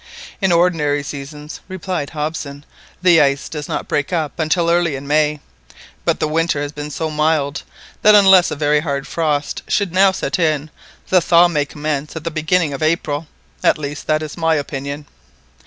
[0.41, 2.65] "In ordinary seasons," replied Hobson,
[3.03, 5.41] "the ice does not break up until early in May;
[6.05, 7.61] but the winter has been so mild
[8.01, 10.71] that unless a very hard frost should now set in,
[11.09, 13.27] the thaw may commence at the beginning of April.
[13.63, 15.05] At least that is my opinion."